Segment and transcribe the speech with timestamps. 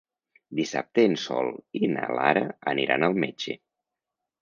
[0.59, 3.61] Dissabte en Sol i na Lara aniran al metge.